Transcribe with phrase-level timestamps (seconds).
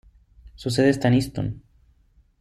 [0.55, 1.63] Su sede está en Easton.